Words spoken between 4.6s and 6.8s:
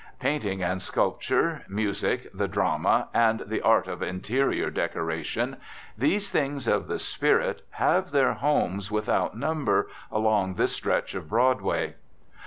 decoration," these things